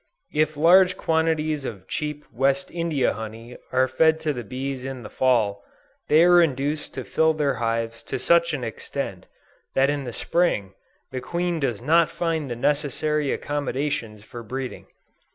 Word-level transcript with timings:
If 0.33 0.57
large 0.57 0.97
quantities 0.97 1.63
of 1.63 1.87
cheap 1.87 2.25
West 2.33 2.71
India 2.71 3.13
honey 3.13 3.59
are 3.71 3.87
fed 3.87 4.19
to 4.21 4.33
the 4.33 4.43
bees 4.43 4.83
in 4.83 5.03
the 5.03 5.11
Fall, 5.11 5.63
they 6.07 6.23
are 6.23 6.41
induced 6.41 6.95
to 6.95 7.03
fill 7.03 7.35
their 7.35 7.53
hives 7.61 8.01
to 8.09 8.17
such 8.17 8.51
an 8.51 8.63
extent, 8.63 9.27
that 9.75 9.91
in 9.91 10.05
the 10.05 10.11
Spring, 10.25 10.73
the 11.11 11.21
queen 11.21 11.59
does 11.59 11.83
not 11.83 12.09
find 12.09 12.49
the 12.49 12.55
necessary 12.55 13.31
accommodations 13.31 14.23
for 14.23 14.41
breeding. 14.41 14.87